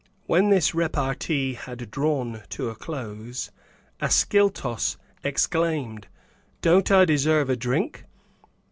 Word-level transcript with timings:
When 0.25 0.49
this 0.49 0.73
repartee 0.73 1.53
had 1.53 1.91
drawn 1.91 2.41
to 2.49 2.71
a 2.71 2.75
close, 2.75 3.51
Ascyltos 4.01 4.97
exclaimed, 5.23 6.07
"Don't 6.63 6.89
I 6.89 7.05
deserve 7.05 7.51
a 7.51 7.55
drink?" 7.55 8.05